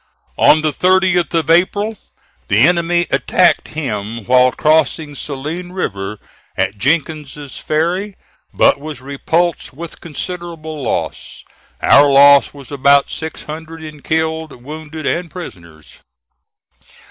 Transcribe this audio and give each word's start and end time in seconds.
On 0.39 0.63
the 0.63 0.73
30th 0.73 1.31
of 1.35 1.51
April, 1.51 1.95
the 2.47 2.67
enemy 2.67 3.05
attacked 3.11 3.67
him 3.67 4.25
while 4.25 4.51
crossing 4.51 5.13
Saline 5.13 5.73
River 5.73 6.17
at 6.57 6.75
Jenkins's 6.79 7.59
Ferry, 7.59 8.15
but 8.51 8.79
was 8.79 8.99
repulsed 8.99 9.73
with 9.73 10.01
considerable 10.01 10.81
loss. 10.81 11.43
Our 11.83 12.09
loss 12.09 12.51
was 12.51 12.71
about 12.71 13.11
six 13.11 13.43
hundred 13.43 13.83
in 13.83 14.01
killed, 14.01 14.63
wounded 14.63 15.05
and 15.05 15.29
prisoners. 15.29 15.97